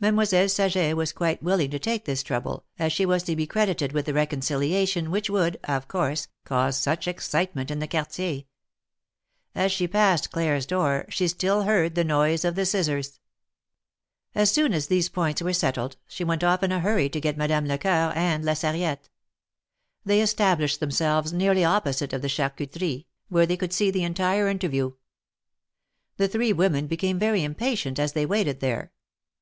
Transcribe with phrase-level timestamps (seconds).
[0.00, 3.92] Mademoiselle Saget was quite willing to take this trouble, as she was to be credited
[3.92, 8.42] with the reconciliation which would, of course, cause such excitement in the Quartier.
[9.54, 13.18] As she passed Claire^s door she still heard the noise of the scissors.
[14.34, 17.38] As soon as these points were settled, she went off in a hurry to get
[17.38, 19.08] Madame Lecoeur and La Sarriette.
[20.04, 24.92] They established themselves nearly opposite the Cliarcuterie, where they could see the entire interview.
[26.18, 28.92] The three women became very impatient as they waited there.